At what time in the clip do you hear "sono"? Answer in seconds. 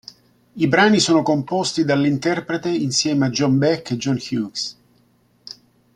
0.99-1.21